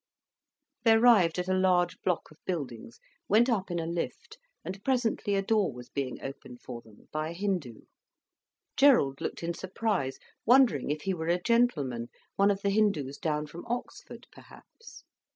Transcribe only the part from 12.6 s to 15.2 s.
the Hindus down from Oxford, perhaps.